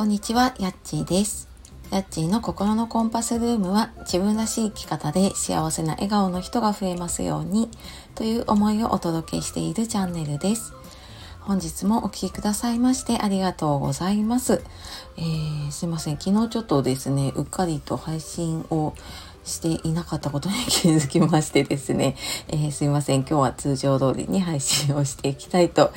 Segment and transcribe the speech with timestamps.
[0.00, 1.46] こんにちは、やっちーです。
[1.90, 7.68] やっちーの心のコンパスルームは自分らしい生き方で幸せな笑顔の人が増えますように
[8.14, 10.72] という思いをお届けしているチャンネルです。
[11.40, 14.62] 本日もお聴きくださいましてありがとうございます。
[15.18, 16.18] えー、すいません。
[16.18, 18.94] 昨日ちょっとですね、うっかりと配信を
[19.44, 22.16] していなかったことに気づきましてですね、
[22.48, 23.20] えー、すいません。
[23.20, 25.92] 今日は通常通りに配信をしていきたいと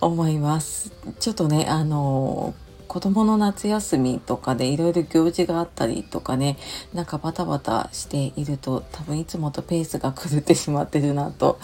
[0.00, 0.92] 思います。
[1.18, 2.54] ちょっとね、あの
[2.88, 6.56] 子供の夏休みとかでいろいろ行事があったりとかね
[6.94, 11.60] なんかバタバタしていると多分いつもとペースが狂ってしまってるなと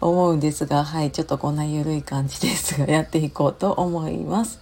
[0.00, 4.60] 思うんですがはいちょっとこんな緩い感じですがやっていこうと思います。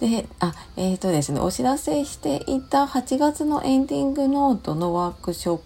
[0.00, 5.60] で、あ、えっ、ー、とですね、お知らせしていた8月のエンディングノートのワークショッ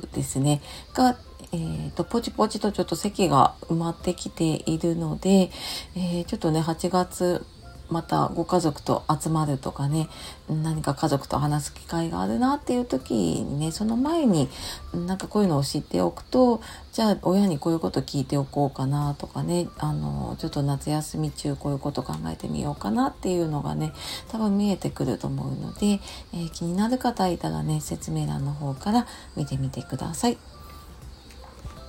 [0.00, 0.60] プですね、
[0.94, 1.18] が、
[1.52, 5.50] えーと、ポチポチとちょっと席が埋まってきているので、
[5.96, 7.44] えー、ちょっとね8月
[7.90, 10.08] またご家族と集まるとかね
[10.48, 14.48] 何か家族と話す機会があるなっていう時にねその前に
[14.94, 16.60] なんかこういうのを知っておくと
[16.92, 23.92] じゃあ親にこういうこと聞いておこうかなとかねあのちょっと夏休み中こういうこと考えてみようかなっていうのがね
[24.28, 26.00] 多分見えてくると思うので、
[26.32, 30.55] えー、気になる方いたらね説明欄の方から見てみてください。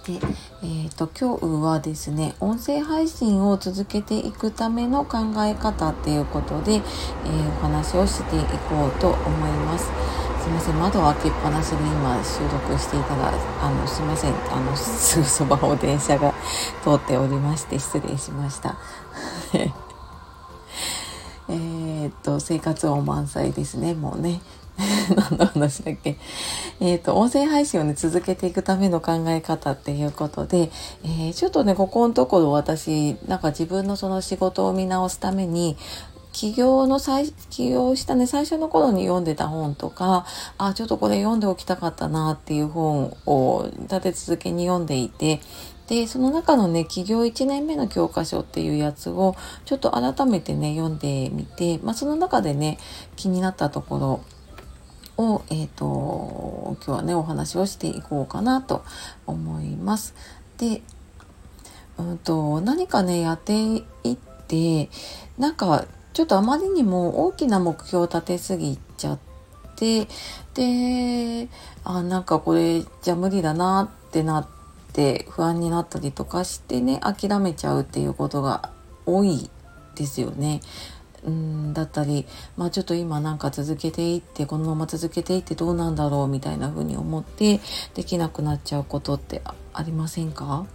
[0.07, 0.13] で、
[0.63, 6.81] えーと、今日はですね音声配信を続けていくための考え方っていうことで、えー、
[7.59, 9.91] お話をしていこうと思います。
[10.41, 16.33] すいません窓を開けっぱなしで今収録していたらあのすいませんあのすぐそばを電車が
[16.81, 18.77] 通っておりまして失礼しました。
[21.49, 24.39] えっと生活音満載ですねもうね。
[25.15, 26.17] 何の話だっけ？
[26.79, 30.69] えっ、ー、と、音声配信をね、続けていくための考え方っていうことで、
[31.03, 35.77] えー、ちょっとね、ここのところ私、なんか自分のその仕事を見直すために、
[36.31, 40.25] 起業の最、起業したね、最初の頃に読んでた本とか、
[40.59, 45.41] あ、ちょっとこれ読んでおきたかったなっていう本を立て続けに読んでいて、
[45.87, 49.35] で、その中のね、起業1年目の教科書っていうやつを、
[49.65, 52.77] ちょっと改めてね、読んでみて、まあ、その中でね、
[53.15, 54.21] 気になったところ、
[55.17, 58.83] を、え、ー、と、今日はね、お話をしていこうかなと
[59.25, 60.13] 思います。
[60.57, 60.81] で、
[61.97, 63.83] うんと、何かね、やってい
[64.13, 64.17] っ
[64.47, 64.89] て、
[65.37, 69.19] なんか、ちょっとあまりにも大きな目標を立てすぎちゃっ
[69.75, 70.07] て、
[70.53, 71.49] で、
[71.83, 74.47] あ、なんかこれじゃ無理だなってなっ
[74.93, 78.71] て不安になったりとかしてね、諦めちゃうっていうことが
[79.05, 79.49] 多い
[79.95, 80.61] ですよね。
[81.27, 87.59] うんだったり、まあ、ちょっと今なんか続けていってこのまま続けていってどうなんだろうみたいな風に思って
[87.93, 89.41] できなくなっちゃうことって
[89.73, 90.65] ありませんか？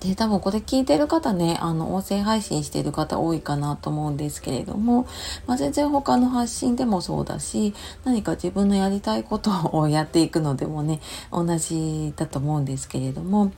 [0.00, 5.06] で、多分これ聞いてる方ね、あの、音声配信してる方多いかなと思うんですけれども、
[5.46, 7.74] まあ、全然他の発信でもそうだし、
[8.04, 11.00] 何か自分のやりたいことを やっていくのでもね、
[11.32, 13.52] 同じだと思うんですけれども、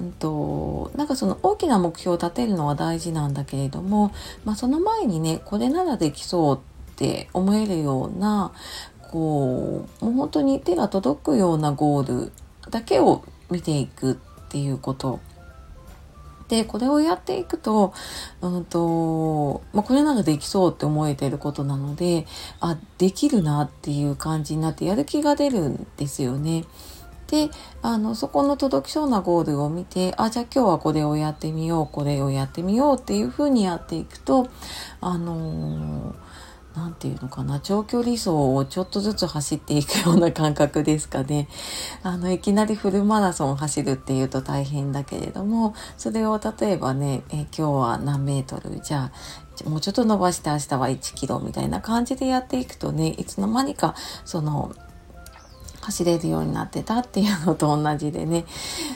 [0.00, 4.12] うんと、なんかその大きな目標を立てるのは大事なんだけれども、
[4.44, 8.52] まあ、その前にね、これならできそうって思えるような、
[9.10, 12.32] こう、もう本当に手が届くようなゴール
[12.70, 14.14] だけを見ていくっ
[14.48, 15.20] ていうこと
[16.50, 17.94] で、これをやっていくと、
[18.42, 22.26] うんと、まあ、これならできそうって思えてることなので、
[22.58, 26.64] あ、できるなっていう感じになってやる気が出るんですよね。
[27.28, 27.50] で、
[27.82, 34.48] あの、そこの届きそうなゴールを見て、あ、じゃあ今日はこれをやってみよう、これをやってみようっていうふうにやっていくと、
[35.00, 36.14] あのー
[36.80, 41.46] 何て言うのかな長距離走をちょっとずつ走っていくような感覚ですかね。
[42.02, 49.10] あのいきなりフルマラソン走るっていうと大変だけれどもそれを例えばねえ今日は何メートルじゃ
[49.66, 54.72] あもうちょっと伸ばして明日は1キロみたいな感じでやっていくとねいつの間にかその
[55.82, 58.46] 走れるようになってたっていうのと同じでね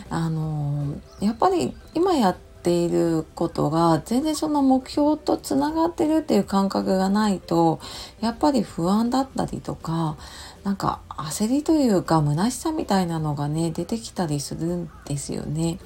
[0.09, 7.79] あのやっぱり今やってていることが全然その目標とつながってるっていう感覚がないと
[8.21, 10.17] やっぱり不安だったりとか
[10.65, 15.79] なんか焦りというか虚しさみたいなのがね出てきたりするんですよね。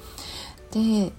[0.71, 1.11] で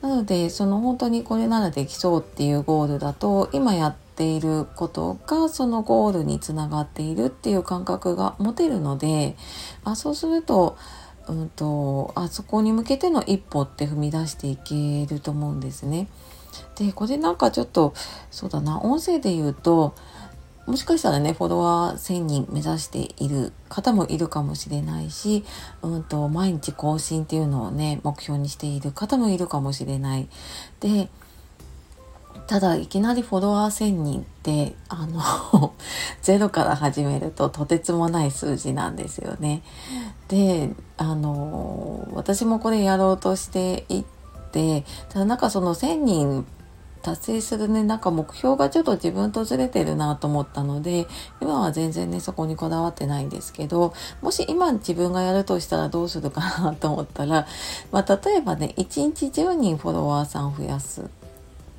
[0.00, 9.36] なのでその本当にこれならできそうっていうゴールだと今やっていることがそのゴールにつながっているっていう感覚が持てるので
[9.84, 10.76] あそうすると
[11.28, 16.08] うんと、あそこに向けての一歩って踏み出していけると思うんですね。
[16.76, 17.94] でこれなんかちょっと
[18.30, 19.94] そうだな音声で言うと
[20.66, 25.44] もしかしたらねフォロワー1000人目指している方もいるかもしれないし、
[25.82, 30.28] うんと、毎日更新っていうのをね目標にしている方もいるかもしれない。
[30.80, 31.08] で
[32.46, 35.72] ただいきなりフォロワー1000人ってあの
[36.22, 39.62] ゼロから始めるととてつもない数字なんですよね。
[40.28, 44.04] であの私もこれやろうとしていっ
[44.52, 46.46] てただなんかその1,000人
[47.04, 51.06] 達成するねなんか目標がちょっと自分とずれてるなと思ったので
[51.40, 53.92] 今は全然ねそこにこだわってないんですけど
[54.22, 57.46] もし今自分がやるとしたらどうするかなと思ったら、
[57.92, 61.10] まあ、例えばね1日10人フォロワーさん増やす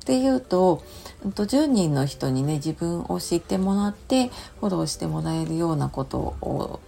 [0.06, 0.84] っていうと
[1.24, 4.28] 10人の人にね自分を知ってもらって
[4.60, 6.78] フォローしてもらえるようなことを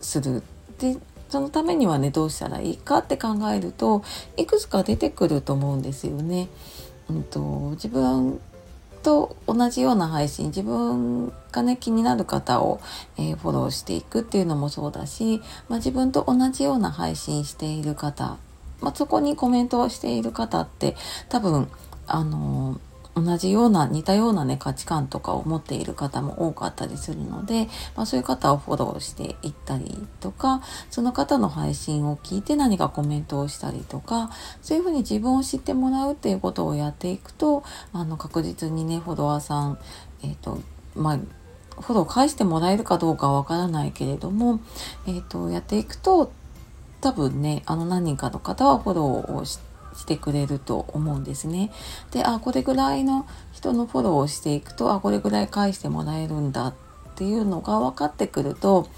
[0.00, 0.44] する
[0.78, 0.96] で
[1.28, 4.04] そのためにはねどうしたらいいかって考えると
[4.36, 6.48] いくつか出てくると思うんですよね。
[7.10, 8.40] うんと、自分
[9.02, 12.80] と同じような配信自分がね気になる方を、
[13.16, 18.36] えー、フォローしていくっていうのもそうだし、まあ、自分と同じような配信している方、
[18.80, 20.94] まあ、そこにコメントをしている方って
[21.28, 21.68] 多分
[22.08, 22.80] あの
[23.24, 34.30] 同じような似たようなね価値観とかを持っている方も多かったりするので、まあ、そういう方をフォローしていったりとかその方の配信を聞いて何かコメントをしたりとか
[34.62, 39.78] そういうふうに自分を知ってもらうっていうことをやっていくとあの確実にねフォロワーさん
[40.22, 40.60] えっ、ー、と
[40.94, 41.18] まあ
[41.80, 44.60] フォロー返してもらえるかどうかはわからないけれども、
[45.06, 46.32] えー、とやっていくと
[47.00, 49.67] 多分ねあの何人かの方はフォローをして
[49.98, 51.70] してくれると思うんですね。
[52.12, 56.74] で、あ、これぐらいの人のフォローをしていくと、あ、これぐらい返してもらえるんだっ
[57.16, 58.88] ていうのが分かってくると、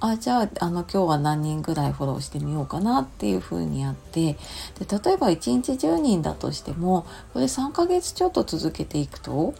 [0.00, 4.38] あ、じゃあ、あの、今日は何人ぐらいフォローしてみようかなっていうふうにやって、で
[5.02, 9.54] 例えば1日10人だとしても、これ3ヶ月ちょっと続けていくと、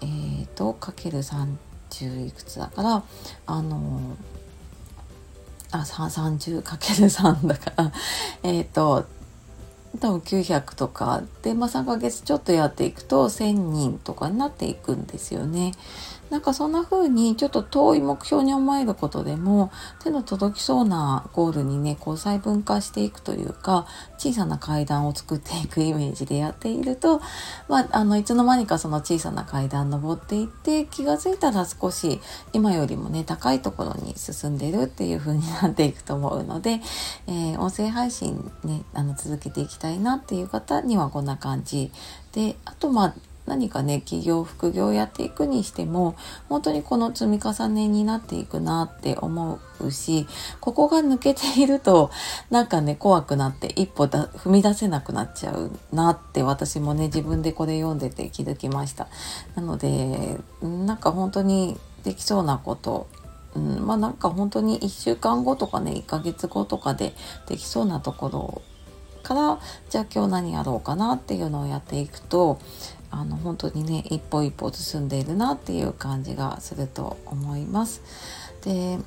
[0.00, 3.02] えっ、ー、と、かける30いくつだから、
[3.44, 4.16] あの
[5.70, 7.92] あ、30×3 だから、
[8.42, 9.04] えっ、ー、と、
[9.98, 15.72] 多分900とかで、まあ、3ヶ月ちょっとやっていくと1000人とかになっていくんですよね。
[16.30, 19.72] なんかそんな風にちょっと遠い目標に思えることでも
[20.02, 23.86] 手の届きそうなゴールにねこう細分化していくというか
[24.16, 27.20] 小さな階段を作っていくイメージでやっていると、
[27.68, 32.20] まあ、あのいつの間にかその小さな階段登っていって気が付いたら少し
[32.52, 36.80] 今よりもね高いところに進んでるっていう風になっていくと思うので、
[37.26, 41.90] えー、音声配信ねあの続けていきたいなっていう方にはこんな感じ。
[42.32, 43.14] であとまあ
[43.46, 46.16] 何かね起業副業やっていくにしても
[46.48, 50.26] 本当にこの積み重ねになっていくなって思うし
[50.60, 52.10] ここが抜けていると
[52.50, 59.08] なんかね怖くなって一歩だ踏み出せなくなっちゃうなって私もね自分でこれ読んでて気づきました。
[59.56, 63.08] なのでなんか本当にできそうなこと
[63.54, 67.14] うん、まあなんか本当に1週間後とかね1ヶ月後とかで
[67.48, 68.62] できそうなところ
[69.22, 72.58] からじゃあ今日何やろうかなっていうのをやっていくと
[73.10, 78.02] あの本当にね一歩一歩進んでいるなっていう感じがすると思います。
[78.64, 78.98] で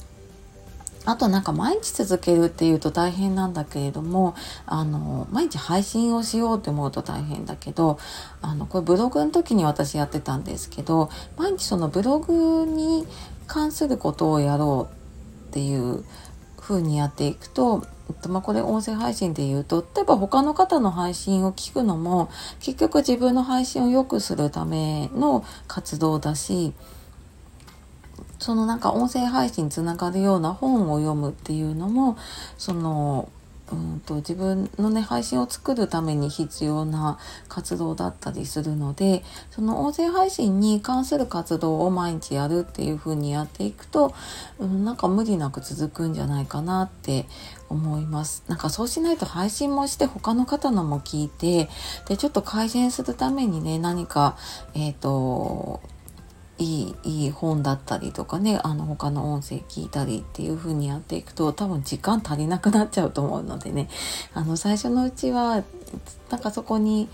[1.06, 4.36] あとなんか毎日続けるっていうと大変なんだけれども
[4.66, 8.00] あの毎日配信をしようって思うと大変だけど
[8.42, 13.06] あのこれブログの時に私やってたんですけど毎日そのブログに
[13.48, 16.06] 関することをやろうっていう
[16.58, 17.93] 風にやっていくとえっと
[18.28, 26.74] まあ、これ音声配信で言うと例えば他の方の配信を聞くのも結局自分の配信を良くするための活動だし
[28.40, 32.18] そのなんか音声配信につながるような本を読むっていうのも
[32.58, 33.30] その
[33.72, 44.14] うんと自分のね配信を作るために必要な活動だったりするのでその音声配信に関する活動を毎日やるっていう風にやっていくと、
[44.60, 47.26] うん、なんか無理なく続くんじゃないかなって
[47.74, 48.44] 思います。
[48.48, 51.70] なんかそうしないと配信もして他の方のも聞いて
[52.08, 54.38] でちょっと改善するためにね何か
[54.74, 55.82] えっ、ー、と
[56.60, 63.90] いいいい本だったりとかねあの他の音声聞いたりっていう風にやっていくと多分時間足りなくなっちゃうと思うのでね。
[64.34, 65.64] あの最初のうちは
[66.30, 67.10] なんかそこに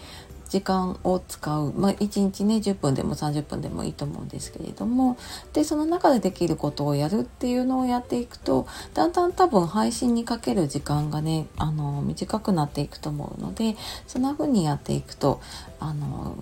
[0.49, 5.17] 時間を使う、まあ、1日ね10分でも30分でもいいと思うんですけれども
[5.53, 13.75] でその中でできることをやるっていうのをやっていくとだんだん多分配信にかける時間がねあの短くなっていくと思うので
[14.07, 15.39] そんな風にやっていくと
[15.79, 16.35] あの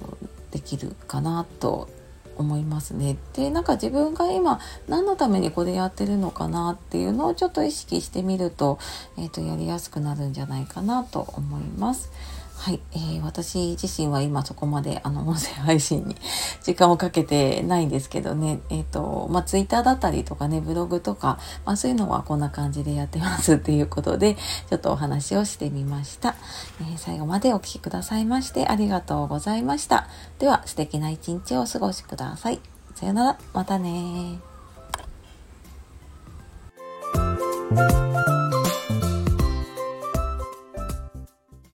[0.51, 1.89] できるかなと
[2.37, 3.17] 思いますね。
[3.33, 8.79] でなんか自分が今何のためにこれやってるのかなっていうのをちょっと意識してみると,、
[9.17, 12.11] えーと、やりやすくなるんじゃないかなと思います。
[12.57, 16.15] はい、えー、私自身は今そこまであの音声配信に
[16.63, 24.35] 時間をかけてないんですけどね、えっ、ー、と、まあ、ツイッターだったりとかね、ブログとか、まあ、そういうのはこんな感じでやってますっていうことで、
[24.69, 26.35] ちょっとお話をしてみました。
[26.81, 30.07] えー、最後までお聴きくださいましてありがとうございました。
[30.39, 32.59] では、素敵な一日をお過ごしください。
[32.95, 34.39] さよなら、またね